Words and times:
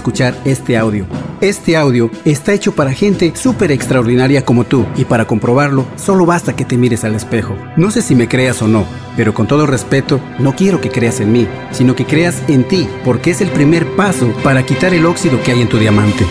escuchar 0.00 0.34
este 0.46 0.78
audio. 0.78 1.06
Este 1.42 1.76
audio 1.76 2.10
está 2.24 2.54
hecho 2.54 2.74
para 2.74 2.92
gente 2.92 3.32
súper 3.36 3.70
extraordinaria 3.70 4.44
como 4.44 4.64
tú 4.64 4.86
y 4.96 5.04
para 5.04 5.26
comprobarlo 5.26 5.86
solo 5.96 6.24
basta 6.24 6.56
que 6.56 6.64
te 6.64 6.78
mires 6.78 7.04
al 7.04 7.14
espejo. 7.14 7.54
No 7.76 7.90
sé 7.90 8.00
si 8.00 8.14
me 8.14 8.26
creas 8.26 8.62
o 8.62 8.68
no, 8.68 8.86
pero 9.16 9.34
con 9.34 9.46
todo 9.46 9.66
respeto, 9.66 10.20
no 10.38 10.56
quiero 10.56 10.80
que 10.80 10.88
creas 10.88 11.20
en 11.20 11.32
mí, 11.32 11.46
sino 11.70 11.94
que 11.94 12.06
creas 12.06 12.42
en 12.48 12.66
ti, 12.66 12.88
porque 13.04 13.30
es 13.30 13.42
el 13.42 13.50
primer 13.50 13.86
paso 13.94 14.32
para 14.42 14.64
quitar 14.64 14.94
el 14.94 15.04
óxido 15.04 15.42
que 15.42 15.52
hay 15.52 15.60
en 15.60 15.68
tu 15.68 15.76
diamante. 15.76 16.24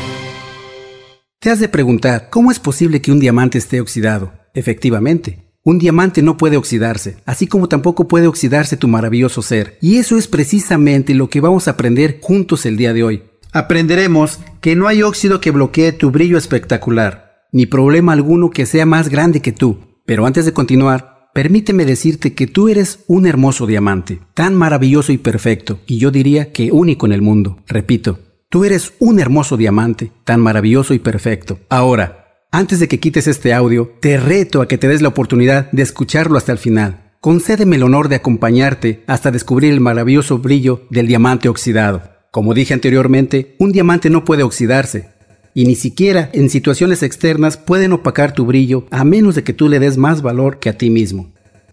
Te 1.40 1.52
has 1.52 1.60
de 1.60 1.70
preguntar, 1.70 2.30
¿cómo 2.32 2.52
es 2.52 2.60
posible 2.60 3.02
que 3.02 3.12
un 3.12 3.20
diamante 3.20 3.60
esté 3.60 3.80
oxidado? 3.82 4.34
Efectivamente, 4.56 5.50
un 5.64 5.78
diamante 5.78 6.22
no 6.24 6.38
puede 6.38 6.58
oxidarse, 6.58 7.18
así 7.26 7.46
como 7.46 7.70
tampoco 7.70 8.08
puede 8.08 8.28
oxidarse 8.28 8.78
tu 8.78 8.88
maravilloso 8.88 9.42
ser. 9.42 9.78
Y 9.82 9.98
eso 9.98 10.18
es 10.18 10.28
precisamente 10.28 11.14
lo 11.14 11.30
que 11.30 11.42
vamos 11.42 11.68
a 11.68 11.72
aprender 11.72 12.20
juntos 12.22 12.66
el 12.66 12.76
día 12.76 12.94
de 12.94 13.04
hoy. 13.04 13.29
Aprenderemos 13.52 14.40
que 14.62 14.76
no 14.76 14.88
hay 14.88 15.02
óxido 15.02 15.42
que 15.42 15.50
bloquee 15.50 15.92
tu 15.92 16.12
brillo 16.12 16.38
espectacular, 16.38 17.48
ni 17.52 17.66
problema 17.66 18.14
alguno 18.14 18.52
que 18.52 18.68
sea 18.68 18.86
más 18.86 19.10
grande 19.10 19.42
que 19.42 19.52
tú. 19.52 19.80
Pero 20.06 20.28
antes 20.28 20.46
de 20.46 20.54
continuar, 20.54 21.30
permíteme 21.34 21.86
decirte 21.86 22.36
que 22.36 22.46
tú 22.46 22.70
eres 22.70 23.00
un 23.08 23.26
hermoso 23.26 23.66
diamante, 23.66 24.20
tan 24.36 24.56
maravilloso 24.56 25.12
y 25.12 25.18
perfecto, 25.18 25.80
y 25.88 25.98
yo 25.98 26.12
diría 26.12 26.52
que 26.52 26.72
único 26.72 27.08
en 27.08 27.12
el 27.12 27.24
mundo. 27.24 27.58
Repito, 27.68 28.20
tú 28.50 28.66
eres 28.66 28.94
un 29.00 29.20
hermoso 29.20 29.58
diamante, 29.58 30.12
tan 30.26 30.42
maravilloso 30.42 30.94
y 30.94 31.00
perfecto. 31.00 31.60
Ahora, 31.70 32.46
antes 32.52 32.80
de 32.80 32.88
que 32.88 33.00
quites 33.00 33.28
este 33.28 33.54
audio, 33.54 33.94
te 34.00 34.18
reto 34.18 34.62
a 34.62 34.68
que 34.68 34.78
te 34.78 34.88
des 34.88 35.02
la 35.02 35.10
oportunidad 35.10 35.72
de 35.72 35.82
escucharlo 35.82 36.38
hasta 36.38 36.52
el 36.52 36.60
final. 36.60 37.14
Concédeme 37.20 37.78
el 37.78 37.84
honor 37.84 38.10
de 38.10 38.16
acompañarte 38.16 39.04
hasta 39.08 39.32
descubrir 39.32 39.74
el 39.74 39.82
maravilloso 39.82 40.38
brillo 40.38 40.84
del 40.92 41.08
diamante 41.08 41.50
oxidado. 41.50 42.19
Como 42.32 42.54
dije 42.54 42.74
anteriormente, 42.74 43.56
un 43.58 43.72
diamante 43.72 44.10
no 44.10 44.24
puede 44.24 44.44
oxidarse, 44.44 45.10
y 45.54 45.66
ni 45.66 45.76
siquiera 45.76 46.30
en 46.34 46.50
situaciones 46.50 47.02
externas 47.02 47.58
pueden 47.58 47.92
opacar 47.92 48.34
tu 48.34 48.46
brillo 48.46 48.86
a 48.92 49.04
menos 49.04 49.36
de 49.36 49.44
que 49.44 49.54
tú 49.54 49.68
le 49.68 49.80
des 49.80 49.98
más 49.98 50.22
valor 50.22 50.60
que 50.60 50.70
a 50.70 50.78
ti 50.78 50.90
mismo. 50.90 51.32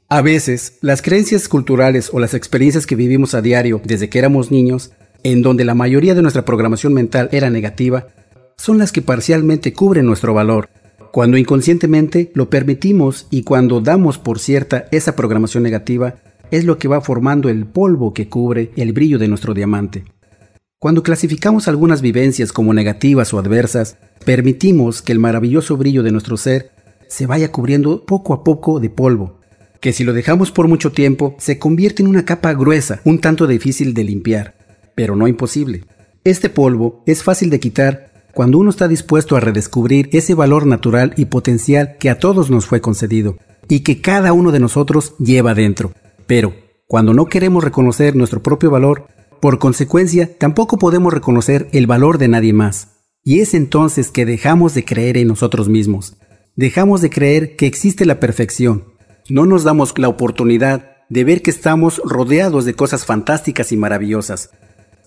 A 0.08 0.22
veces, 0.22 0.78
las 0.80 1.02
creencias 1.02 1.48
culturales 1.48 2.10
o 2.12 2.20
las 2.20 2.32
experiencias 2.32 2.86
que 2.86 2.96
vivimos 2.96 3.34
a 3.34 3.42
diario 3.42 3.82
desde 3.84 4.08
que 4.08 4.18
éramos 4.18 4.50
niños, 4.50 4.92
en 5.24 5.42
donde 5.42 5.64
la 5.64 5.74
mayoría 5.74 6.14
de 6.14 6.22
nuestra 6.22 6.44
programación 6.44 6.94
mental 6.94 7.28
era 7.32 7.50
negativa, 7.50 8.06
son 8.56 8.78
las 8.78 8.92
que 8.92 9.02
parcialmente 9.02 9.72
cubren 9.72 10.06
nuestro 10.06 10.32
valor, 10.32 10.70
cuando 11.12 11.36
inconscientemente 11.36 12.30
lo 12.34 12.48
permitimos 12.50 13.26
y 13.30 13.42
cuando 13.42 13.80
damos 13.80 14.18
por 14.18 14.38
cierta 14.38 14.86
esa 14.90 15.16
programación 15.16 15.62
negativa, 15.62 16.16
es 16.50 16.64
lo 16.64 16.78
que 16.78 16.88
va 16.88 17.00
formando 17.00 17.48
el 17.48 17.66
polvo 17.66 18.14
que 18.14 18.28
cubre 18.28 18.70
el 18.76 18.92
brillo 18.92 19.18
de 19.18 19.28
nuestro 19.28 19.54
diamante. 19.54 20.04
Cuando 20.78 21.02
clasificamos 21.02 21.68
algunas 21.68 22.02
vivencias 22.02 22.52
como 22.52 22.74
negativas 22.74 23.32
o 23.32 23.38
adversas, 23.38 23.96
permitimos 24.26 25.00
que 25.00 25.12
el 25.12 25.18
maravilloso 25.18 25.78
brillo 25.78 26.02
de 26.02 26.12
nuestro 26.12 26.36
ser 26.36 26.70
se 27.08 27.24
vaya 27.24 27.50
cubriendo 27.50 28.04
poco 28.04 28.34
a 28.34 28.44
poco 28.44 28.78
de 28.78 28.90
polvo, 28.90 29.40
que 29.80 29.94
si 29.94 30.04
lo 30.04 30.12
dejamos 30.12 30.50
por 30.50 30.68
mucho 30.68 30.92
tiempo 30.92 31.34
se 31.38 31.58
convierte 31.58 32.02
en 32.02 32.08
una 32.08 32.26
capa 32.26 32.52
gruesa, 32.52 33.00
un 33.04 33.22
tanto 33.22 33.46
difícil 33.46 33.94
de 33.94 34.04
limpiar, 34.04 34.54
pero 34.94 35.16
no 35.16 35.26
imposible. 35.26 35.84
Este 36.24 36.50
polvo 36.50 37.02
es 37.06 37.22
fácil 37.22 37.48
de 37.48 37.58
quitar 37.58 38.10
cuando 38.34 38.58
uno 38.58 38.68
está 38.68 38.86
dispuesto 38.86 39.34
a 39.34 39.40
redescubrir 39.40 40.10
ese 40.12 40.34
valor 40.34 40.66
natural 40.66 41.14
y 41.16 41.24
potencial 41.24 41.96
que 41.98 42.10
a 42.10 42.18
todos 42.18 42.50
nos 42.50 42.66
fue 42.66 42.82
concedido 42.82 43.38
y 43.66 43.80
que 43.80 44.02
cada 44.02 44.34
uno 44.34 44.52
de 44.52 44.60
nosotros 44.60 45.14
lleva 45.18 45.54
dentro. 45.54 45.92
Pero, 46.26 46.52
cuando 46.86 47.14
no 47.14 47.26
queremos 47.26 47.64
reconocer 47.64 48.14
nuestro 48.14 48.42
propio 48.42 48.70
valor, 48.70 49.06
por 49.40 49.58
consecuencia, 49.58 50.36
tampoco 50.38 50.78
podemos 50.78 51.12
reconocer 51.12 51.68
el 51.72 51.86
valor 51.86 52.18
de 52.18 52.28
nadie 52.28 52.52
más. 52.52 53.02
Y 53.22 53.40
es 53.40 53.54
entonces 53.54 54.10
que 54.10 54.24
dejamos 54.24 54.74
de 54.74 54.84
creer 54.84 55.16
en 55.16 55.28
nosotros 55.28 55.68
mismos. 55.68 56.16
Dejamos 56.54 57.00
de 57.00 57.10
creer 57.10 57.56
que 57.56 57.66
existe 57.66 58.06
la 58.06 58.20
perfección. 58.20 58.84
No 59.28 59.46
nos 59.46 59.64
damos 59.64 59.98
la 59.98 60.08
oportunidad 60.08 60.96
de 61.08 61.24
ver 61.24 61.42
que 61.42 61.50
estamos 61.50 62.00
rodeados 62.04 62.64
de 62.64 62.74
cosas 62.74 63.04
fantásticas 63.04 63.72
y 63.72 63.76
maravillosas, 63.76 64.50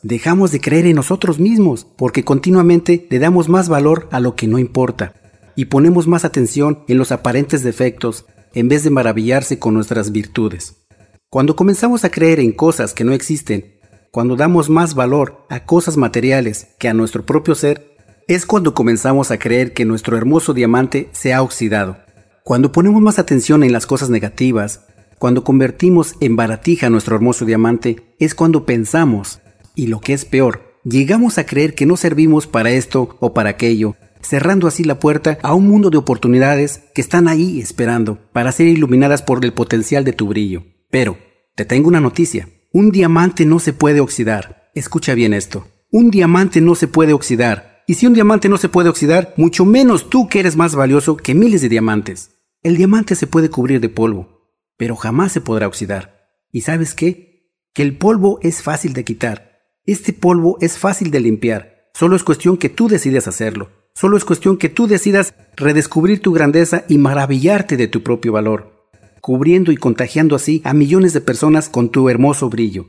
dejamos 0.02 0.52
de 0.52 0.62
creer 0.62 0.86
en 0.86 0.96
nosotros 0.96 1.40
mismos 1.40 1.86
porque 1.98 2.24
continuamente 2.24 3.08
le 3.10 3.20
damos 3.20 3.50
más 3.50 3.70
valor 3.70 4.08
a 4.12 4.20
lo 4.20 4.36
que 4.36 4.48
no 4.48 4.60
importa 4.60 5.14
y 5.56 5.66
ponemos 5.66 6.08
más 6.08 6.24
atención 6.24 6.84
en 6.88 6.98
los 6.98 7.12
aparentes 7.12 7.64
defectos 7.64 8.26
en 8.54 8.70
vez 8.70 8.84
de 8.84 8.90
maravillarse 8.90 9.60
con 9.60 9.74
nuestras 9.74 10.12
virtudes. 10.12 10.86
Cuando 11.30 11.56
comenzamos 11.56 12.06
a 12.06 12.10
creer 12.10 12.40
en 12.40 12.54
cosas 12.54 12.94
que 12.94 13.04
no 13.04 13.14
existen, 13.14 13.79
cuando 14.12 14.36
damos 14.36 14.70
más 14.70 14.96
valor 14.96 15.46
a 15.50 15.66
cosas 15.66 15.98
materiales 15.98 16.70
que 16.80 16.90
a 16.90 16.94
nuestro 16.94 17.26
propio 17.26 17.56
ser, 17.56 17.96
es 18.28 18.46
cuando 18.46 18.74
comenzamos 18.74 19.32
a 19.32 19.40
creer 19.40 19.74
que 19.74 19.86
nuestro 19.86 20.18
hermoso 20.18 20.54
diamante 20.54 21.10
se 21.12 21.34
ha 21.34 21.42
oxidado. 21.42 21.98
Cuando 22.44 22.72
ponemos 22.72 23.02
más 23.02 23.20
atención 23.20 23.64
en 23.64 23.72
las 23.72 23.86
cosas 23.86 24.10
negativas, 24.10 24.86
cuando 25.18 25.44
convertimos 25.44 26.16
en 26.22 26.36
baratija 26.36 26.90
nuestro 26.90 27.16
hermoso 27.16 27.46
diamante, 27.46 28.16
es 28.20 28.36
cuando 28.36 28.66
pensamos 28.66 29.42
y 29.76 29.88
lo 29.88 30.00
que 30.00 30.14
es 30.14 30.26
peor, 30.26 30.80
llegamos 30.84 31.38
a 31.38 31.46
creer 31.46 31.76
que 31.76 31.86
no 31.86 31.98
servimos 31.98 32.48
para 32.48 32.72
esto 32.72 33.18
o 33.20 33.34
para 33.34 33.52
aquello, 33.52 33.96
cerrando 34.22 34.68
así 34.68 34.84
la 34.84 35.00
puerta 35.00 35.38
a 35.42 35.54
un 35.54 35.68
mundo 35.68 35.90
de 35.90 35.98
oportunidades 35.98 36.84
que 36.94 37.02
están 37.02 37.28
ahí 37.28 37.60
esperando 37.60 38.20
para 38.32 38.52
ser 38.52 38.68
iluminadas 38.68 39.22
por 39.22 39.44
el 39.44 39.54
potencial 39.54 40.04
de 40.04 40.14
tu 40.14 40.28
brillo. 40.28 40.64
Pero, 40.90 41.18
te 41.56 41.66
tengo 41.66 41.88
una 41.88 42.00
noticia, 42.00 42.48
un 42.72 42.92
diamante 42.92 43.46
no 43.46 43.60
se 43.60 43.74
puede 43.74 44.00
oxidar. 44.00 44.72
Escucha 44.76 45.14
bien 45.14 45.34
esto, 45.34 45.68
un 45.92 46.12
diamante 46.12 46.62
no 46.62 46.76
se 46.76 46.88
puede 46.88 47.14
oxidar. 47.14 47.84
Y 47.88 47.96
si 47.96 48.06
un 48.06 48.14
diamante 48.14 48.50
no 48.50 48.58
se 48.58 48.70
puede 48.70 48.90
oxidar, 48.90 49.34
mucho 49.36 49.66
menos 49.66 50.10
tú 50.10 50.28
que 50.28 50.40
eres 50.40 50.56
más 50.56 50.76
valioso 50.76 51.18
que 51.18 51.34
miles 51.34 51.62
de 51.62 51.70
diamantes. 51.70 52.32
El 52.62 52.78
diamante 52.78 53.16
se 53.16 53.28
puede 53.28 53.50
cubrir 53.50 53.82
de 53.82 53.90
polvo, 53.90 54.46
pero 54.78 54.96
jamás 54.96 55.32
se 55.32 55.42
podrá 55.42 55.68
oxidar. 55.68 56.30
¿Y 56.52 56.62
sabes 56.62 56.94
qué? 56.94 57.54
Que 57.74 57.82
el 57.82 57.98
polvo 57.98 58.40
es 58.44 58.62
fácil 58.62 58.94
de 58.94 59.04
quitar 59.04 59.50
este 59.92 60.14
polvo 60.14 60.60
es 60.62 60.78
fácil 60.78 61.10
de 61.10 61.20
limpiar, 61.20 61.90
solo 61.96 62.16
es 62.16 62.24
cuestión 62.24 62.58
que 62.58 62.70
tú 62.70 62.88
decidas 62.88 63.28
hacerlo, 63.28 63.72
solo 63.96 64.18
es 64.18 64.24
cuestión 64.24 64.58
que 64.58 64.70
tú 64.70 64.86
decidas 64.86 65.34
redescubrir 65.56 66.22
tu 66.22 66.32
grandeza 66.32 66.86
y 66.88 67.00
maravillarte 67.00 67.76
de 67.76 67.88
tu 67.88 68.04
propio 68.04 68.32
valor, 68.32 68.79
cubriendo 69.22 69.72
y 69.72 69.78
contagiando 69.78 70.36
así 70.36 70.62
a 70.66 70.74
millones 70.74 71.14
de 71.14 71.22
personas 71.22 71.70
con 71.70 71.90
tu 71.90 72.10
hermoso 72.10 72.50
brillo. 72.50 72.88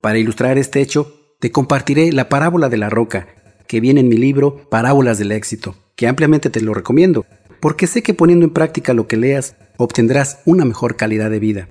Para 0.00 0.18
ilustrar 0.18 0.58
este 0.58 0.80
hecho, 0.80 1.34
te 1.40 1.50
compartiré 1.50 2.12
la 2.12 2.28
parábola 2.28 2.68
de 2.68 2.76
la 2.76 2.90
roca, 2.90 3.28
que 3.66 3.80
viene 3.80 4.00
en 4.00 4.08
mi 4.08 4.16
libro 4.16 4.68
Parábolas 4.70 5.18
del 5.18 5.32
éxito, 5.32 5.76
que 5.96 6.08
ampliamente 6.08 6.50
te 6.50 6.60
lo 6.60 6.74
recomiendo, 6.74 7.26
porque 7.60 7.86
sé 7.86 8.02
que 8.02 8.14
poniendo 8.14 8.46
en 8.46 8.52
práctica 8.52 8.94
lo 8.94 9.06
que 9.06 9.16
leas, 9.16 9.56
obtendrás 9.76 10.40
una 10.44 10.64
mejor 10.64 10.96
calidad 10.96 11.30
de 11.30 11.38
vida. 11.38 11.68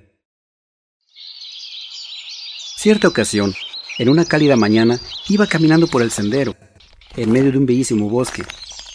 Cierta 2.78 3.08
ocasión, 3.08 3.54
en 3.98 4.10
una 4.10 4.26
cálida 4.26 4.56
mañana 4.56 5.00
iba 5.28 5.48
caminando 5.48 5.88
por 5.88 6.02
el 6.02 6.12
sendero, 6.12 6.56
en 7.16 7.32
medio 7.32 7.52
de 7.52 7.58
un 7.58 7.66
bellísimo 7.66 8.10
bosque. 8.10 8.44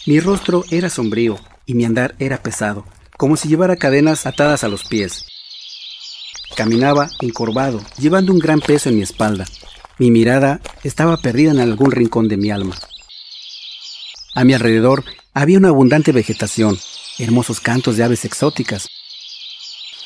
Mi 0.05 0.19
rostro 0.19 0.63
era 0.71 0.89
sombrío 0.89 1.37
y 1.65 1.73
mi 1.73 1.85
andar 1.85 2.15
era 2.19 2.41
pesado, 2.41 2.85
como 3.23 3.37
si 3.37 3.47
llevara 3.47 3.77
cadenas 3.77 4.25
atadas 4.25 4.65
a 4.65 4.67
los 4.67 4.83
pies. 4.83 5.23
Caminaba 6.57 7.09
encorvado, 7.21 7.81
llevando 7.97 8.33
un 8.33 8.39
gran 8.39 8.59
peso 8.59 8.89
en 8.89 8.97
mi 8.97 9.01
espalda. 9.01 9.45
Mi 9.97 10.11
mirada 10.11 10.59
estaba 10.83 11.15
perdida 11.15 11.51
en 11.51 11.61
algún 11.61 11.91
rincón 11.91 12.27
de 12.27 12.35
mi 12.35 12.51
alma. 12.51 12.77
A 14.35 14.43
mi 14.43 14.53
alrededor 14.53 15.05
había 15.33 15.57
una 15.57 15.69
abundante 15.69 16.11
vegetación, 16.11 16.77
hermosos 17.17 17.61
cantos 17.61 17.95
de 17.95 18.03
aves 18.03 18.25
exóticas, 18.25 18.89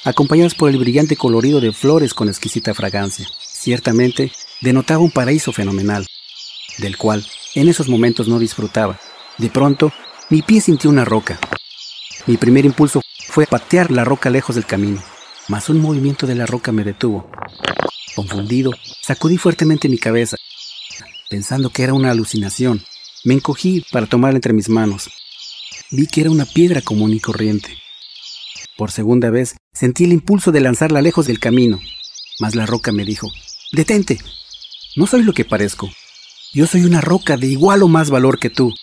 acompañados 0.04 0.54
por 0.54 0.70
el 0.70 0.78
brillante 0.78 1.16
colorido 1.16 1.60
de 1.60 1.74
flores 1.74 2.14
con 2.14 2.30
exquisita 2.30 2.76
fragancia. 2.76 3.28
Ciertamente, 3.42 4.32
denotaba 4.62 5.02
un 5.02 5.10
paraíso 5.10 5.52
fenomenal, 5.52 6.06
del 6.78 6.98
cual 6.98 7.26
en 7.56 7.68
esos 7.68 7.90
momentos 7.90 8.28
no 8.28 8.38
disfrutaba. 8.38 9.00
De 9.40 9.50
pronto, 9.50 9.92
mi 10.30 10.44
pie 10.44 10.62
sintió 10.62 10.92
una 10.92 11.04
roca. 11.04 11.40
Mi 12.28 12.38
primer 12.38 12.66
impulso 12.66 13.02
fue 13.38 13.46
patear 13.46 13.92
la 13.92 14.04
roca 14.04 14.32
lejos 14.32 14.56
del 14.56 14.66
camino, 14.66 15.00
mas 15.48 15.70
un 15.70 15.80
movimiento 15.80 16.26
de 16.26 16.34
la 16.34 16.48
roca 16.48 16.72
me 16.72 16.84
detuvo. 16.84 17.30
Confundido, 18.16 18.72
sacudí 19.04 19.38
fuertemente 19.38 19.90
mi 19.90 20.00
cabeza, 20.00 20.38
pensando 21.30 21.70
que 21.70 21.84
era 21.84 21.94
una 21.94 22.10
alucinación. 22.10 22.84
Me 23.24 23.36
encogí 23.36 23.86
para 23.92 24.08
tomarla 24.08 24.38
entre 24.38 24.54
mis 24.54 24.70
manos. 24.70 25.12
Vi 25.92 26.08
que 26.08 26.22
era 26.22 26.32
una 26.32 26.46
piedra 26.48 26.82
común 26.82 27.14
y 27.14 27.20
corriente. 27.20 27.78
Por 28.76 28.90
segunda 28.90 29.30
vez, 29.30 29.56
sentí 29.72 30.06
el 30.06 30.14
impulso 30.14 30.52
de 30.52 30.62
lanzarla 30.62 31.04
lejos 31.04 31.28
del 31.28 31.40
camino, 31.40 31.80
mas 32.40 32.56
la 32.56 32.66
roca 32.66 32.92
me 32.92 33.06
dijo, 33.06 33.30
Detente, 33.72 34.18
no 34.96 35.06
soy 35.06 35.22
lo 35.22 35.34
que 35.34 35.46
parezco. 35.46 35.92
Yo 36.56 36.66
soy 36.66 36.86
una 36.86 37.02
roca 37.02 37.38
de 37.38 37.46
igual 37.46 37.84
o 37.84 37.88
más 37.88 38.10
valor 38.10 38.40
que 38.40 38.50
tú. 38.50 38.74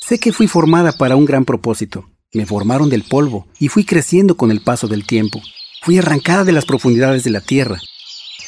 Sé 0.00 0.18
que 0.18 0.32
fui 0.32 0.46
formada 0.46 0.92
para 0.92 1.16
un 1.16 1.26
gran 1.26 1.44
propósito. 1.44 2.08
Me 2.34 2.44
formaron 2.44 2.90
del 2.90 3.04
polvo 3.04 3.46
y 3.58 3.68
fui 3.68 3.84
creciendo 3.84 4.36
con 4.36 4.50
el 4.50 4.60
paso 4.60 4.86
del 4.86 5.06
tiempo. 5.06 5.40
Fui 5.80 5.96
arrancada 5.96 6.44
de 6.44 6.52
las 6.52 6.66
profundidades 6.66 7.24
de 7.24 7.30
la 7.30 7.40
tierra. 7.40 7.80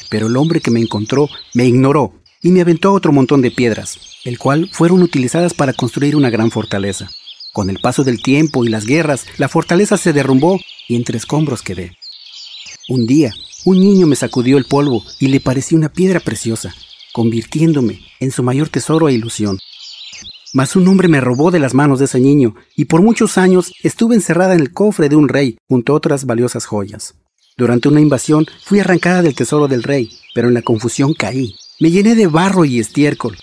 Pero 0.09 0.27
el 0.27 0.37
hombre 0.37 0.61
que 0.61 0.69
me 0.69 0.79
encontró 0.79 1.29
me 1.55 1.65
ignoró 1.65 2.13
y 2.43 2.51
me 2.51 2.61
aventó 2.61 2.93
otro 2.93 3.11
montón 3.11 3.41
de 3.41 3.49
piedras, 3.49 3.99
el 4.23 4.37
cual 4.37 4.69
fueron 4.71 5.01
utilizadas 5.01 5.55
para 5.55 5.73
construir 5.73 6.15
una 6.15 6.29
gran 6.29 6.51
fortaleza. 6.51 7.09
Con 7.53 7.69
el 7.69 7.79
paso 7.79 8.03
del 8.03 8.21
tiempo 8.21 8.63
y 8.63 8.69
las 8.69 8.85
guerras, 8.85 9.25
la 9.37 9.49
fortaleza 9.49 9.97
se 9.97 10.13
derrumbó 10.13 10.59
y 10.87 10.95
entre 10.95 11.17
escombros 11.17 11.63
quedé. 11.63 11.97
Un 12.87 13.07
día, 13.07 13.33
un 13.65 13.79
niño 13.79 14.05
me 14.05 14.15
sacudió 14.15 14.57
el 14.57 14.65
polvo 14.65 15.03
y 15.19 15.27
le 15.27 15.39
pareció 15.39 15.75
una 15.77 15.91
piedra 15.91 16.19
preciosa, 16.19 16.73
convirtiéndome 17.13 17.99
en 18.19 18.31
su 18.31 18.43
mayor 18.43 18.69
tesoro 18.69 19.09
e 19.09 19.13
ilusión. 19.13 19.57
Mas 20.53 20.75
un 20.75 20.87
hombre 20.87 21.07
me 21.07 21.21
robó 21.21 21.49
de 21.49 21.59
las 21.59 21.73
manos 21.73 21.99
de 21.99 22.05
ese 22.05 22.19
niño 22.19 22.55
y 22.75 22.85
por 22.85 23.01
muchos 23.01 23.37
años 23.37 23.71
estuve 23.83 24.15
encerrada 24.15 24.53
en 24.53 24.59
el 24.59 24.73
cofre 24.73 25.07
de 25.07 25.15
un 25.15 25.29
rey 25.29 25.57
junto 25.69 25.93
a 25.93 25.95
otras 25.95 26.25
valiosas 26.25 26.65
joyas. 26.65 27.15
Durante 27.57 27.87
una 27.87 28.01
invasión 28.01 28.45
fui 28.65 28.79
arrancada 28.79 29.21
del 29.21 29.35
tesoro 29.35 29.67
del 29.67 29.83
rey, 29.83 30.09
pero 30.33 30.49
en 30.49 30.53
la 30.53 30.61
confusión 30.61 31.13
caí. 31.13 31.55
Me 31.79 31.91
llené 31.91 32.15
de 32.15 32.27
barro 32.27 32.65
y 32.65 32.79
estiércol. 32.79 33.37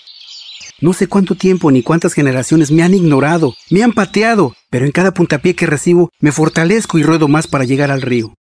No 0.81 0.93
sé 0.93 1.07
cuánto 1.07 1.35
tiempo 1.35 1.71
ni 1.71 1.83
cuántas 1.83 2.13
generaciones 2.13 2.71
me 2.71 2.83
han 2.83 2.93
ignorado, 2.93 3.53
me 3.69 3.83
han 3.83 3.91
pateado, 3.91 4.55
pero 4.69 4.85
en 4.85 4.91
cada 4.91 5.13
puntapié 5.13 5.55
que 5.55 5.65
recibo 5.65 6.09
me 6.19 6.31
fortalezco 6.31 6.97
y 6.97 7.03
ruedo 7.03 7.27
más 7.27 7.47
para 7.47 7.65
llegar 7.65 7.91
al 7.91 8.01
río. 8.01 8.33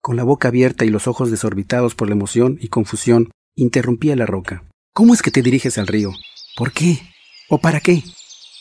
Con 0.00 0.16
la 0.16 0.24
boca 0.24 0.48
abierta 0.48 0.84
y 0.84 0.90
los 0.90 1.06
ojos 1.06 1.30
desorbitados 1.30 1.94
por 1.94 2.08
la 2.08 2.14
emoción 2.14 2.58
y 2.60 2.68
confusión, 2.68 3.30
interrumpí 3.54 4.10
a 4.10 4.16
la 4.16 4.26
roca. 4.26 4.64
¿Cómo 4.92 5.14
es 5.14 5.22
que 5.22 5.30
te 5.30 5.42
diriges 5.42 5.78
al 5.78 5.86
río? 5.86 6.12
¿Por 6.56 6.72
qué? 6.72 7.11
¿O 7.52 7.58
para 7.58 7.80
qué? 7.80 8.02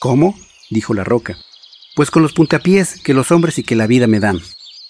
¿Cómo? 0.01 0.37
dijo 0.69 0.93
la 0.93 1.05
roca. 1.05 1.37
Pues 1.95 2.11
con 2.11 2.23
los 2.23 2.33
puntapiés 2.33 2.99
que 2.99 3.13
los 3.13 3.31
hombres 3.31 3.57
y 3.57 3.63
que 3.63 3.77
la 3.77 3.87
vida 3.87 4.05
me 4.05 4.19
dan. 4.19 4.41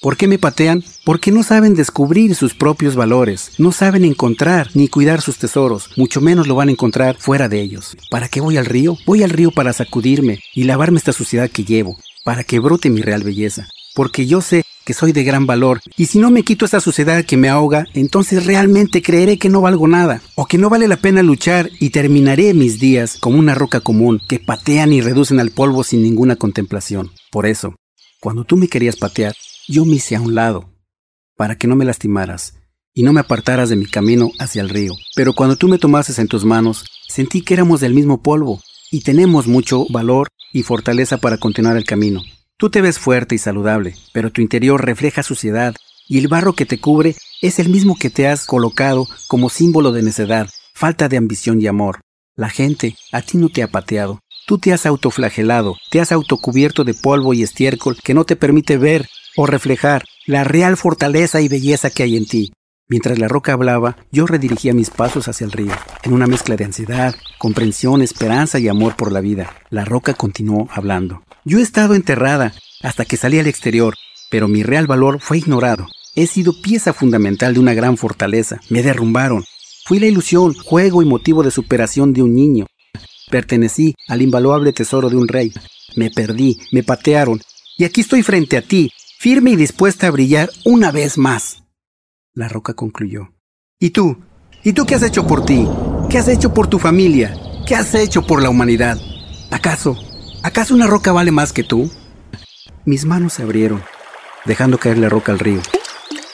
¿Por 0.01 0.17
qué 0.17 0.27
me 0.27 0.39
patean? 0.39 0.83
Porque 1.05 1.31
no 1.31 1.43
saben 1.43 1.75
descubrir 1.75 2.33
sus 2.33 2.55
propios 2.55 2.95
valores, 2.95 3.51
no 3.59 3.71
saben 3.71 4.03
encontrar 4.03 4.71
ni 4.73 4.87
cuidar 4.87 5.21
sus 5.21 5.37
tesoros, 5.37 5.91
mucho 5.97 6.19
menos 6.19 6.47
lo 6.47 6.55
van 6.55 6.69
a 6.69 6.71
encontrar 6.71 7.15
fuera 7.19 7.47
de 7.47 7.61
ellos. 7.61 7.95
¿Para 8.09 8.27
qué 8.27 8.41
voy 8.41 8.57
al 8.57 8.65
río? 8.65 8.97
Voy 9.05 9.21
al 9.21 9.29
río 9.29 9.51
para 9.51 9.71
sacudirme 9.71 10.39
y 10.55 10.63
lavarme 10.63 10.97
esta 10.97 11.13
suciedad 11.13 11.51
que 11.51 11.63
llevo, 11.63 11.99
para 12.23 12.43
que 12.43 12.57
brote 12.57 12.89
mi 12.89 13.03
real 13.03 13.21
belleza, 13.21 13.67
porque 13.93 14.25
yo 14.25 14.41
sé 14.41 14.63
que 14.85 14.93
soy 14.93 15.11
de 15.11 15.23
gran 15.23 15.45
valor, 15.45 15.81
y 15.97 16.07
si 16.07 16.19
no 16.19 16.31
me 16.31 16.43
quito 16.43 16.65
esta 16.65 16.79
suciedad 16.79 17.25
que 17.25 17.37
me 17.37 17.49
ahoga, 17.49 17.85
entonces 17.93 18.45
realmente 18.45 19.01
creeré 19.01 19.37
que 19.37 19.49
no 19.49 19.61
valgo 19.61 19.87
nada, 19.87 20.21
o 20.35 20.45
que 20.45 20.57
no 20.57 20.69
vale 20.69 20.87
la 20.87 20.97
pena 20.97 21.23
luchar 21.23 21.69
y 21.79 21.91
terminaré 21.91 22.53
mis 22.53 22.79
días 22.79 23.17
como 23.19 23.39
una 23.39 23.55
roca 23.55 23.81
común 23.81 24.21
que 24.27 24.39
patean 24.39 24.93
y 24.93 25.01
reducen 25.01 25.39
al 25.39 25.51
polvo 25.51 25.83
sin 25.83 26.01
ninguna 26.01 26.35
contemplación. 26.35 27.11
Por 27.31 27.45
eso, 27.45 27.75
cuando 28.19 28.43
tú 28.43 28.57
me 28.57 28.67
querías 28.67 28.97
patear, 28.97 29.33
yo 29.67 29.85
me 29.85 29.95
hice 29.95 30.15
a 30.15 30.21
un 30.21 30.35
lado, 30.35 30.69
para 31.35 31.57
que 31.57 31.67
no 31.67 31.75
me 31.75 31.85
lastimaras 31.85 32.55
y 32.93 33.03
no 33.03 33.13
me 33.13 33.21
apartaras 33.21 33.69
de 33.69 33.75
mi 33.75 33.85
camino 33.85 34.31
hacia 34.39 34.61
el 34.61 34.69
río. 34.69 34.93
Pero 35.15 35.33
cuando 35.33 35.55
tú 35.55 35.67
me 35.67 35.77
tomases 35.77 36.19
en 36.19 36.27
tus 36.27 36.45
manos, 36.45 36.85
sentí 37.07 37.41
que 37.41 37.53
éramos 37.53 37.79
del 37.79 37.93
mismo 37.93 38.21
polvo 38.21 38.61
y 38.91 39.01
tenemos 39.01 39.47
mucho 39.47 39.85
valor 39.89 40.27
y 40.53 40.63
fortaleza 40.63 41.17
para 41.17 41.37
continuar 41.37 41.77
el 41.77 41.85
camino. 41.85 42.21
Tú 42.61 42.69
te 42.69 42.81
ves 42.81 42.99
fuerte 42.99 43.33
y 43.33 43.39
saludable, 43.39 43.95
pero 44.13 44.29
tu 44.29 44.39
interior 44.39 44.85
refleja 44.85 45.23
suciedad 45.23 45.73
y 46.07 46.19
el 46.19 46.27
barro 46.27 46.53
que 46.53 46.67
te 46.67 46.79
cubre 46.79 47.15
es 47.41 47.57
el 47.57 47.69
mismo 47.69 47.95
que 47.95 48.11
te 48.11 48.27
has 48.27 48.45
colocado 48.45 49.07
como 49.27 49.49
símbolo 49.49 49.91
de 49.91 50.03
necedad, 50.03 50.47
falta 50.75 51.09
de 51.09 51.17
ambición 51.17 51.59
y 51.59 51.65
amor. 51.65 52.01
La 52.35 52.49
gente 52.49 52.95
a 53.11 53.23
ti 53.23 53.39
no 53.39 53.49
te 53.49 53.63
ha 53.63 53.67
pateado. 53.67 54.19
Tú 54.45 54.59
te 54.59 54.73
has 54.73 54.85
autoflagelado, 54.85 55.75
te 55.89 56.01
has 56.01 56.11
autocubierto 56.11 56.83
de 56.83 56.93
polvo 56.93 57.33
y 57.33 57.41
estiércol 57.41 57.97
que 58.03 58.13
no 58.13 58.25
te 58.25 58.35
permite 58.35 58.77
ver 58.77 59.09
o 59.37 59.47
reflejar 59.47 60.03
la 60.27 60.43
real 60.43 60.77
fortaleza 60.77 61.41
y 61.41 61.47
belleza 61.47 61.89
que 61.89 62.03
hay 62.03 62.15
en 62.15 62.27
ti. 62.27 62.53
Mientras 62.91 63.17
la 63.19 63.29
roca 63.29 63.53
hablaba, 63.53 63.95
yo 64.11 64.27
redirigía 64.27 64.73
mis 64.73 64.89
pasos 64.89 65.29
hacia 65.29 65.45
el 65.45 65.53
río, 65.53 65.71
en 66.03 66.11
una 66.11 66.27
mezcla 66.27 66.57
de 66.57 66.65
ansiedad, 66.65 67.15
comprensión, 67.37 68.01
esperanza 68.01 68.59
y 68.59 68.67
amor 68.67 68.97
por 68.97 69.13
la 69.13 69.21
vida. 69.21 69.55
La 69.69 69.85
roca 69.85 70.13
continuó 70.13 70.67
hablando. 70.73 71.23
Yo 71.45 71.59
he 71.59 71.61
estado 71.61 71.95
enterrada 71.95 72.53
hasta 72.83 73.05
que 73.05 73.15
salí 73.15 73.39
al 73.39 73.47
exterior, 73.47 73.95
pero 74.29 74.49
mi 74.49 74.61
real 74.61 74.87
valor 74.87 75.21
fue 75.21 75.37
ignorado. 75.37 75.87
He 76.17 76.27
sido 76.27 76.61
pieza 76.61 76.91
fundamental 76.91 77.53
de 77.53 77.61
una 77.61 77.73
gran 77.73 77.95
fortaleza. 77.95 78.59
Me 78.69 78.83
derrumbaron. 78.83 79.45
Fui 79.85 79.97
la 79.97 80.07
ilusión, 80.07 80.53
juego 80.53 81.01
y 81.01 81.05
motivo 81.05 81.43
de 81.43 81.51
superación 81.51 82.11
de 82.11 82.23
un 82.23 82.35
niño. 82.35 82.67
Pertenecí 83.29 83.95
al 84.09 84.21
invaluable 84.21 84.73
tesoro 84.73 85.09
de 85.09 85.15
un 85.15 85.29
rey. 85.29 85.53
Me 85.95 86.11
perdí, 86.11 86.59
me 86.73 86.83
patearon. 86.83 87.39
Y 87.77 87.85
aquí 87.85 88.01
estoy 88.01 88.21
frente 88.21 88.57
a 88.57 88.61
ti, 88.61 88.91
firme 89.17 89.51
y 89.51 89.55
dispuesta 89.55 90.07
a 90.07 90.11
brillar 90.11 90.49
una 90.65 90.91
vez 90.91 91.17
más. 91.17 91.60
La 92.33 92.47
roca 92.47 92.73
concluyó. 92.73 93.33
¿Y 93.77 93.89
tú? 93.89 94.23
¿Y 94.63 94.71
tú 94.71 94.85
qué 94.85 94.95
has 94.95 95.03
hecho 95.03 95.27
por 95.27 95.43
ti? 95.43 95.67
¿Qué 96.09 96.17
has 96.17 96.29
hecho 96.29 96.53
por 96.53 96.67
tu 96.67 96.79
familia? 96.79 97.35
¿Qué 97.67 97.75
has 97.75 97.93
hecho 97.93 98.25
por 98.25 98.41
la 98.41 98.49
humanidad? 98.49 98.97
¿Acaso? 99.51 99.97
¿Acaso 100.41 100.73
una 100.73 100.87
roca 100.87 101.11
vale 101.11 101.31
más 101.31 101.51
que 101.51 101.63
tú? 101.63 101.91
Mis 102.85 103.03
manos 103.03 103.33
se 103.33 103.43
abrieron, 103.43 103.83
dejando 104.45 104.77
caer 104.77 104.97
la 104.97 105.09
roca 105.09 105.33
al 105.33 105.39
río. 105.39 105.59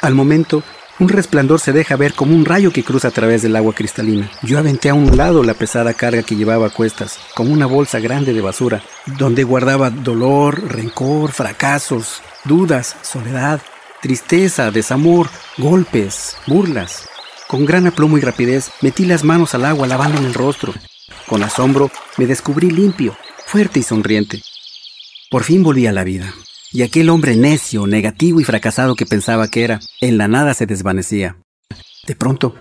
Al 0.03 0.13
momento, 0.13 0.61
un 0.99 1.09
resplandor 1.09 1.59
se 1.59 1.73
deja 1.73 1.95
ver 1.95 2.13
como 2.13 2.35
un 2.35 2.45
rayo 2.45 2.71
que 2.71 2.83
cruza 2.83 3.07
a 3.07 3.11
través 3.11 3.41
del 3.41 3.55
agua 3.55 3.73
cristalina. 3.73 4.29
Yo 4.43 4.59
aventé 4.59 4.89
a 4.89 4.93
un 4.93 5.17
lado 5.17 5.41
la 5.41 5.55
pesada 5.55 5.95
carga 5.95 6.21
que 6.21 6.35
llevaba 6.35 6.67
a 6.67 6.71
cuestas, 6.73 7.17
como 7.33 7.51
una 7.51 7.65
bolsa 7.65 7.99
grande 7.99 8.33
de 8.33 8.41
basura, 8.41 8.83
donde 9.17 9.43
guardaba 9.43 9.89
dolor, 9.89 10.61
rencor, 10.71 11.31
fracasos, 11.31 12.21
dudas, 12.45 12.95
soledad, 13.01 13.61
tristeza, 14.01 14.71
desamor, 14.71 15.29
golpes, 15.57 16.37
burlas. 16.47 17.07
Con 17.47 17.65
gran 17.65 17.87
aplomo 17.87 18.17
y 18.17 18.21
rapidez 18.21 18.71
metí 18.81 19.05
las 19.05 19.23
manos 19.23 19.55
al 19.55 19.65
agua 19.65 19.87
lavándome 19.87 20.27
el 20.27 20.33
rostro. 20.33 20.73
Con 21.27 21.43
asombro 21.43 21.91
me 22.17 22.25
descubrí 22.25 22.69
limpio, 22.69 23.15
fuerte 23.45 23.79
y 23.79 23.83
sonriente. 23.83 24.41
Por 25.29 25.43
fin 25.43 25.63
volví 25.63 25.87
a 25.87 25.93
la 25.93 26.03
vida. 26.03 26.33
Y 26.71 26.81
aquel 26.81 27.09
hombre 27.09 27.35
necio, 27.35 27.87
negativo 27.87 28.41
y 28.41 28.43
fracasado 28.43 28.95
que 28.95 29.05
pensaba 29.05 29.49
que 29.49 29.63
era, 29.63 29.79
en 30.01 30.17
la 30.17 30.27
nada 30.27 30.53
se 30.53 30.65
desvanecía. 30.65 31.37
De 32.05 32.15
pronto, 32.15 32.55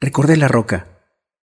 recordé 0.00 0.36
la 0.36 0.48
roca, 0.48 1.00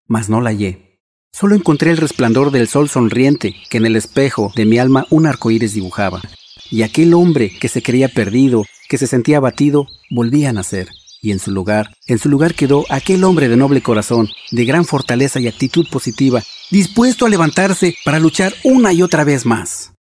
mas 0.07 0.29
no 0.29 0.41
la 0.41 0.49
hallé. 0.49 0.99
Solo 1.31 1.55
encontré 1.55 1.91
el 1.91 1.97
resplandor 1.97 2.51
del 2.51 2.67
sol 2.67 2.89
sonriente 2.89 3.55
que 3.69 3.77
en 3.77 3.85
el 3.85 3.95
espejo 3.95 4.51
de 4.55 4.65
mi 4.65 4.77
alma 4.77 5.07
un 5.09 5.25
arco 5.25 5.51
iris 5.51 5.73
dibujaba. 5.73 6.21
Y 6.69 6.83
aquel 6.83 7.13
hombre 7.13 7.57
que 7.57 7.69
se 7.69 7.81
creía 7.81 8.09
perdido, 8.09 8.65
que 8.91 8.97
se 8.97 9.07
sentía 9.07 9.37
abatido, 9.37 9.87
volvía 10.09 10.49
a 10.49 10.53
nacer, 10.53 10.89
y 11.21 11.31
en 11.31 11.39
su 11.39 11.49
lugar, 11.51 11.95
en 12.07 12.19
su 12.19 12.27
lugar 12.27 12.55
quedó 12.55 12.83
aquel 12.89 13.23
hombre 13.23 13.47
de 13.47 13.55
noble 13.55 13.81
corazón, 13.81 14.27
de 14.51 14.65
gran 14.65 14.83
fortaleza 14.83 15.39
y 15.39 15.47
actitud 15.47 15.87
positiva, 15.89 16.43
dispuesto 16.71 17.25
a 17.25 17.29
levantarse 17.29 17.95
para 18.03 18.19
luchar 18.19 18.53
una 18.65 18.91
y 18.91 19.01
otra 19.01 19.23
vez 19.23 19.45
más. 19.45 19.93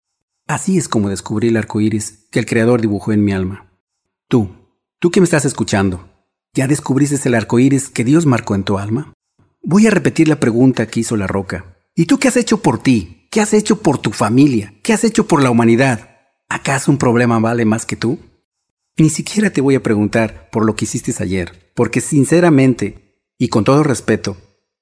Así 0.48 0.80
es 0.80 0.90
como 0.90 1.08
descubrí 1.08 1.50
el 1.50 1.58
arco 1.58 1.80
iris 1.80 2.26
que 2.32 2.40
el 2.40 2.48
Creador 2.48 2.82
dibujó 2.82 3.14
en 3.14 3.24
mi 3.24 3.32
alma. 3.32 3.72
Tú, 4.28 4.50
tú 4.98 5.12
que 5.12 5.20
me 5.20 5.26
estás 5.26 5.46
escuchando, 5.46 6.10
¿ya 6.56 6.66
descubriste 6.66 7.30
el 7.30 7.36
arco 7.36 7.60
iris 7.60 7.90
que 7.90 8.04
Dios 8.04 8.26
marcó 8.26 8.56
en 8.56 8.64
tu 8.64 8.80
alma? 8.80 9.14
Voy 9.62 9.86
a 9.86 9.92
repetir 9.92 10.28
la 10.28 10.40
pregunta 10.40 10.88
que 10.88 11.02
hizo 11.02 11.16
la 11.16 11.28
roca. 11.28 11.78
¿Y 11.94 12.08
tú 12.08 12.18
qué 12.18 12.30
has 12.30 12.38
hecho 12.38 12.64
por 12.64 12.82
ti? 12.82 13.28
¿Qué 13.30 13.40
has 13.40 13.54
hecho 13.54 13.84
por 13.84 14.00
tu 14.00 14.10
familia? 14.10 14.74
¿Qué 14.82 14.94
has 14.94 15.04
hecho 15.04 15.28
por 15.28 15.44
la 15.44 15.52
humanidad? 15.52 16.10
¿Acaso 16.50 16.90
un 16.90 16.98
problema 16.98 17.38
vale 17.38 17.66
más 17.66 17.86
que 17.86 17.96
tú? 17.96 18.18
Ni 19.00 19.10
siquiera 19.10 19.50
te 19.50 19.62
voy 19.62 19.76
a 19.76 19.82
preguntar 19.82 20.50
por 20.52 20.66
lo 20.66 20.76
que 20.76 20.84
hiciste 20.84 21.14
ayer, 21.24 21.72
porque 21.74 22.02
sinceramente 22.02 23.16
y 23.38 23.48
con 23.48 23.64
todo 23.64 23.82
respeto, 23.82 24.36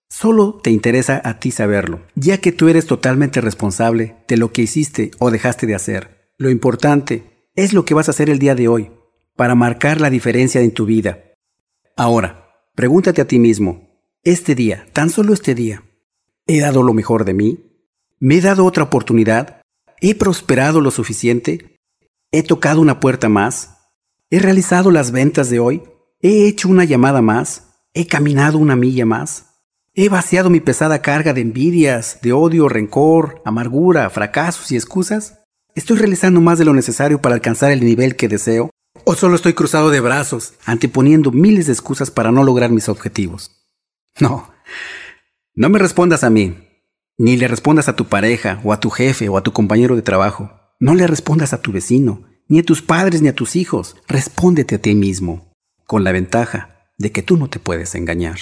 solo 0.09 0.59
te 0.63 0.71
interesa 0.71 1.21
a 1.23 1.37
ti 1.37 1.51
saberlo, 1.51 2.01
ya 2.15 2.39
que 2.39 2.51
tú 2.51 2.67
eres 2.67 2.87
totalmente 2.87 3.41
responsable 3.41 4.15
de 4.27 4.37
lo 4.37 4.51
que 4.51 4.63
hiciste 4.63 5.11
o 5.19 5.29
dejaste 5.29 5.67
de 5.67 5.75
hacer. 5.75 6.31
Lo 6.39 6.49
importante 6.49 7.49
es 7.55 7.73
lo 7.73 7.85
que 7.85 7.93
vas 7.93 8.07
a 8.07 8.11
hacer 8.11 8.31
el 8.31 8.39
día 8.39 8.55
de 8.55 8.67
hoy, 8.67 8.89
para 9.35 9.53
marcar 9.53 10.01
la 10.01 10.09
diferencia 10.09 10.61
en 10.61 10.71
tu 10.71 10.87
vida. 10.87 11.35
Ahora, 11.95 12.49
pregúntate 12.73 13.21
a 13.21 13.27
ti 13.27 13.37
mismo, 13.37 14.01
este 14.23 14.55
día, 14.55 14.87
tan 14.93 15.11
solo 15.11 15.31
este 15.31 15.53
día, 15.53 15.83
¿he 16.47 16.59
dado 16.59 16.81
lo 16.81 16.95
mejor 16.95 17.23
de 17.23 17.35
mí? 17.35 17.59
¿Me 18.19 18.37
he 18.37 18.41
dado 18.41 18.65
otra 18.65 18.85
oportunidad? 18.85 19.61
¿He 20.01 20.15
prosperado 20.15 20.81
lo 20.81 20.89
suficiente? 20.89 21.77
¿He 22.31 22.41
tocado 22.41 22.81
una 22.81 22.99
puerta 22.99 23.29
más? 23.29 23.76
¿He 24.29 24.39
realizado 24.39 24.91
las 24.91 25.11
ventas 25.11 25.49
de 25.49 25.59
hoy? 25.59 25.83
¿He 26.19 26.49
hecho 26.49 26.67
una 26.67 26.83
llamada 26.83 27.21
más? 27.21 27.69
¿He 27.93 28.07
caminado 28.07 28.57
una 28.57 28.75
milla 28.75 29.05
más? 29.05 29.61
¿He 29.93 30.09
vaciado 30.09 30.49
mi 30.49 30.59
pesada 30.59 31.01
carga 31.01 31.33
de 31.33 31.39
envidias, 31.39 32.19
de 32.21 32.33
odio, 32.33 32.67
rencor, 32.67 33.41
amargura, 33.45 34.09
fracasos 34.09 34.69
y 34.73 34.75
excusas? 34.75 35.45
¿Estoy 35.75 35.97
realizando 35.97 36.41
más 36.41 36.59
de 36.59 36.65
lo 36.65 36.73
necesario 36.73 37.21
para 37.21 37.35
alcanzar 37.35 37.71
el 37.71 37.85
nivel 37.85 38.17
que 38.17 38.27
deseo? 38.27 38.69
¿O 39.05 39.15
solo 39.15 39.37
estoy 39.37 39.53
cruzado 39.53 39.91
de 39.91 40.01
brazos, 40.01 40.55
anteponiendo 40.65 41.31
miles 41.31 41.67
de 41.67 41.73
excusas 41.73 42.11
para 42.11 42.33
no 42.33 42.43
lograr 42.43 42.69
mis 42.69 42.89
objetivos? 42.89 43.51
No, 44.19 44.51
no 45.55 45.69
me 45.69 45.79
respondas 45.79 46.25
a 46.25 46.29
mí, 46.29 46.67
ni 47.17 47.37
le 47.37 47.47
respondas 47.47 47.87
a 47.87 47.95
tu 47.95 48.05
pareja, 48.05 48.59
o 48.65 48.73
a 48.73 48.81
tu 48.81 48.89
jefe, 48.89 49.29
o 49.29 49.37
a 49.37 49.43
tu 49.43 49.53
compañero 49.53 49.95
de 49.95 50.01
trabajo. 50.01 50.51
No 50.81 50.95
le 50.95 51.07
respondas 51.07 51.53
a 51.53 51.61
tu 51.61 51.71
vecino, 51.71 52.27
ni 52.47 52.59
a 52.59 52.63
tus 52.63 52.81
padres 52.81 53.21
ni 53.21 53.29
a 53.29 53.35
tus 53.35 53.55
hijos. 53.55 53.95
Respóndete 54.07 54.75
a 54.75 54.81
ti 54.81 54.95
mismo, 54.95 55.51
con 55.85 56.03
la 56.03 56.11
ventaja 56.11 56.89
de 56.97 57.11
que 57.11 57.21
tú 57.21 57.37
no 57.37 57.49
te 57.49 57.59
puedes 57.59 57.95
engañar. 57.95 58.37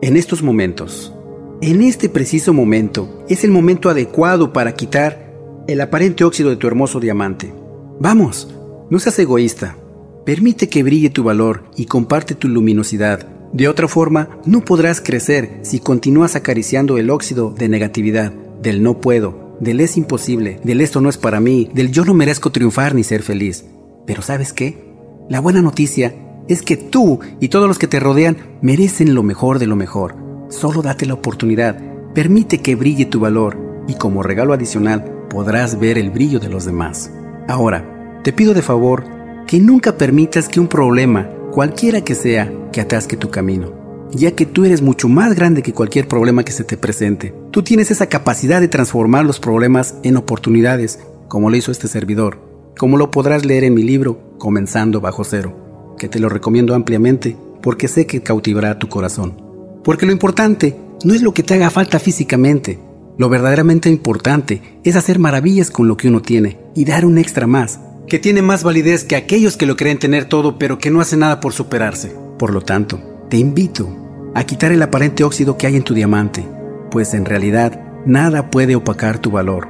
En 0.00 0.16
estos 0.16 0.42
momentos, 0.42 1.12
en 1.60 1.82
este 1.82 2.08
preciso 2.08 2.52
momento, 2.52 3.24
es 3.28 3.42
el 3.42 3.50
momento 3.50 3.90
adecuado 3.90 4.52
para 4.52 4.74
quitar 4.74 5.34
el 5.66 5.80
aparente 5.80 6.22
óxido 6.24 6.50
de 6.50 6.56
tu 6.56 6.68
hermoso 6.68 7.00
diamante. 7.00 7.52
Vamos, 7.98 8.54
no 8.90 8.98
seas 9.00 9.18
egoísta. 9.18 9.76
Permite 10.24 10.68
que 10.68 10.82
brille 10.82 11.10
tu 11.10 11.24
valor 11.24 11.64
y 11.76 11.86
comparte 11.86 12.34
tu 12.34 12.48
luminosidad. 12.48 13.26
De 13.52 13.66
otra 13.66 13.88
forma, 13.88 14.38
no 14.44 14.64
podrás 14.64 15.00
crecer 15.00 15.58
si 15.62 15.80
continúas 15.80 16.36
acariciando 16.36 16.96
el 16.96 17.10
óxido 17.10 17.50
de 17.50 17.68
negatividad, 17.68 18.32
del 18.62 18.82
no 18.82 19.00
puedo, 19.00 19.47
del 19.60 19.80
es 19.80 19.96
imposible, 19.96 20.60
del 20.64 20.80
esto 20.80 21.00
no 21.00 21.08
es 21.08 21.18
para 21.18 21.40
mí, 21.40 21.70
del 21.74 21.90
yo 21.90 22.04
no 22.04 22.14
merezco 22.14 22.50
triunfar 22.50 22.94
ni 22.94 23.04
ser 23.04 23.22
feliz. 23.22 23.64
Pero 24.06 24.22
¿sabes 24.22 24.52
qué? 24.52 24.88
La 25.28 25.40
buena 25.40 25.62
noticia 25.62 26.14
es 26.48 26.62
que 26.62 26.76
tú 26.76 27.20
y 27.40 27.48
todos 27.48 27.68
los 27.68 27.78
que 27.78 27.86
te 27.86 28.00
rodean 28.00 28.36
merecen 28.62 29.14
lo 29.14 29.22
mejor 29.22 29.58
de 29.58 29.66
lo 29.66 29.76
mejor. 29.76 30.16
Solo 30.48 30.80
date 30.82 31.06
la 31.06 31.14
oportunidad, 31.14 31.78
permite 32.14 32.58
que 32.58 32.74
brille 32.74 33.04
tu 33.04 33.20
valor 33.20 33.84
y 33.86 33.94
como 33.94 34.22
regalo 34.22 34.54
adicional 34.54 35.04
podrás 35.28 35.78
ver 35.78 35.98
el 35.98 36.10
brillo 36.10 36.40
de 36.40 36.48
los 36.48 36.64
demás. 36.64 37.10
Ahora, 37.48 38.20
te 38.24 38.32
pido 38.32 38.54
de 38.54 38.62
favor 38.62 39.04
que 39.46 39.60
nunca 39.60 39.96
permitas 39.96 40.48
que 40.48 40.60
un 40.60 40.68
problema, 40.68 41.28
cualquiera 41.52 42.02
que 42.02 42.14
sea, 42.14 42.52
que 42.72 42.80
atasque 42.80 43.16
tu 43.16 43.30
camino, 43.30 43.72
ya 44.12 44.32
que 44.32 44.46
tú 44.46 44.64
eres 44.64 44.82
mucho 44.82 45.08
más 45.08 45.34
grande 45.34 45.62
que 45.62 45.72
cualquier 45.72 46.08
problema 46.08 46.44
que 46.44 46.52
se 46.52 46.64
te 46.64 46.76
presente. 46.76 47.34
Tú 47.50 47.62
tienes 47.62 47.90
esa 47.90 48.06
capacidad 48.06 48.60
de 48.60 48.68
transformar 48.68 49.24
los 49.24 49.40
problemas 49.40 49.94
en 50.02 50.16
oportunidades, 50.16 50.98
como 51.28 51.50
lo 51.50 51.56
hizo 51.56 51.72
este 51.72 51.88
servidor, 51.88 52.38
como 52.78 52.96
lo 52.96 53.10
podrás 53.10 53.44
leer 53.44 53.64
en 53.64 53.74
mi 53.74 53.82
libro 53.82 54.36
Comenzando 54.38 55.00
bajo 55.00 55.24
cero, 55.24 55.96
que 55.98 56.08
te 56.08 56.20
lo 56.20 56.28
recomiendo 56.28 56.74
ampliamente 56.74 57.36
porque 57.62 57.88
sé 57.88 58.06
que 58.06 58.22
cautivará 58.22 58.78
tu 58.78 58.88
corazón. 58.88 59.42
Porque 59.82 60.06
lo 60.06 60.12
importante 60.12 60.76
no 61.04 61.12
es 61.12 61.22
lo 61.22 61.34
que 61.34 61.42
te 61.42 61.54
haga 61.54 61.70
falta 61.70 61.98
físicamente, 61.98 62.78
lo 63.18 63.28
verdaderamente 63.28 63.90
importante 63.90 64.62
es 64.84 64.94
hacer 64.94 65.18
maravillas 65.18 65.72
con 65.72 65.88
lo 65.88 65.96
que 65.96 66.06
uno 66.06 66.22
tiene 66.22 66.60
y 66.76 66.84
dar 66.84 67.04
un 67.04 67.18
extra 67.18 67.48
más, 67.48 67.80
que 68.06 68.20
tiene 68.20 68.42
más 68.42 68.62
validez 68.62 69.02
que 69.02 69.16
aquellos 69.16 69.56
que 69.56 69.66
lo 69.66 69.74
creen 69.74 69.98
tener 69.98 70.26
todo 70.26 70.56
pero 70.56 70.78
que 70.78 70.92
no 70.92 71.00
hacen 71.00 71.18
nada 71.18 71.40
por 71.40 71.52
superarse. 71.52 72.14
Por 72.38 72.52
lo 72.52 72.60
tanto, 72.60 73.00
te 73.28 73.36
invito 73.36 74.32
a 74.34 74.44
quitar 74.44 74.72
el 74.72 74.82
aparente 74.82 75.24
óxido 75.24 75.58
que 75.58 75.66
hay 75.66 75.76
en 75.76 75.82
tu 75.82 75.94
diamante, 75.94 76.46
pues 76.90 77.12
en 77.14 77.24
realidad 77.24 77.80
nada 78.06 78.50
puede 78.50 78.74
opacar 78.74 79.18
tu 79.18 79.30
valor. 79.30 79.68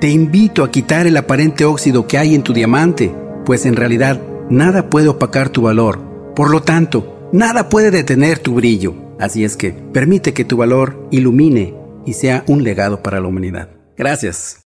Te 0.00 0.08
invito 0.08 0.64
a 0.64 0.70
quitar 0.70 1.06
el 1.06 1.16
aparente 1.16 1.64
óxido 1.64 2.06
que 2.06 2.18
hay 2.18 2.34
en 2.34 2.42
tu 2.42 2.52
diamante, 2.52 3.14
pues 3.44 3.66
en 3.66 3.76
realidad 3.76 4.20
nada 4.50 4.90
puede 4.90 5.08
opacar 5.08 5.48
tu 5.48 5.62
valor. 5.62 6.00
Por 6.34 6.50
lo 6.50 6.62
tanto, 6.62 7.28
nada 7.32 7.68
puede 7.68 7.90
detener 7.90 8.38
tu 8.38 8.54
brillo. 8.54 8.94
Así 9.18 9.44
es 9.44 9.56
que 9.56 9.72
permite 9.72 10.32
que 10.32 10.44
tu 10.44 10.56
valor 10.56 11.08
ilumine 11.10 11.74
y 12.06 12.14
sea 12.14 12.44
un 12.48 12.64
legado 12.64 13.02
para 13.02 13.20
la 13.20 13.28
humanidad. 13.28 13.70
Gracias. 13.96 14.62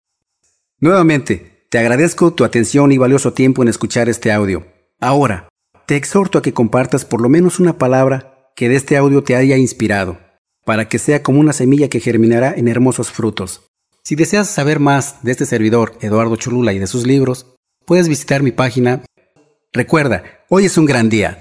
Nuevamente, 0.79 1.67
te 1.71 1.79
agradezco 1.79 2.33
tu 2.33 2.45
atención 2.45 2.91
y 2.91 2.99
valioso 2.99 3.33
tiempo 3.33 3.63
en 3.63 3.69
escuchar 3.69 4.09
este 4.09 4.33
audio. 4.33 4.67
Ahora, 4.99 5.50
te 5.91 5.97
exhorto 5.97 6.39
a 6.39 6.43
que 6.43 6.55
compartas 6.55 7.05
por 7.05 7.21
lo 7.21 7.29
menos 7.29 7.59
una 7.59 7.77
palabra 7.77 8.53
que 8.55 8.69
de 8.69 8.77
este 8.77 8.97
audio 8.97 9.25
te 9.25 9.35
haya 9.35 9.57
inspirado, 9.57 10.21
para 10.65 10.89
que 10.89 11.01
sea 11.01 11.25
como 11.25 11.41
una 11.41 11.53
semilla 11.53 11.89
que 11.89 11.99
germinará 11.99 12.55
en 12.57 12.69
hermosos 12.69 13.11
frutos. 13.11 13.63
Si 14.05 14.15
deseas 14.15 14.49
saber 14.49 14.79
más 14.79 15.17
de 15.25 15.33
este 15.33 15.47
servidor, 15.47 15.99
Eduardo 16.01 16.37
Cholula, 16.37 16.73
y 16.73 16.79
de 16.79 16.87
sus 16.87 17.09
libros, 17.09 17.57
puedes 17.87 18.09
visitar 18.09 18.45
mi 18.45 18.53
página. 18.53 19.03
Recuerda, 19.73 20.23
hoy 20.49 20.67
es 20.67 20.79
un 20.79 20.87
gran 20.87 21.09
día. 21.09 21.39